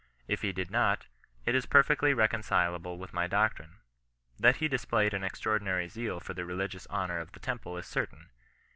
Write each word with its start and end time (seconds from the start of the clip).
If 0.27 0.41
he 0.41 0.51
did 0.51 0.71
not, 0.71 1.05
it 1.45 1.53
is 1.53 1.67
perfectly 1.67 2.11
reconcileable 2.11 2.97
with 2.97 3.13
my 3.13 3.27
floctrine. 3.27 3.81
That 4.39 4.55
he 4.55 4.67
displayed 4.67 5.13
an 5.13 5.23
extraordinary 5.23 5.87
zeal 5.89 6.19
for 6.19 6.33
the 6.33 6.43
religious 6.43 6.87
honour 6.87 7.19
of 7.19 7.33
the 7.33 7.39
temple 7.39 7.77
is 7.77 7.85
certain. 7.85 8.31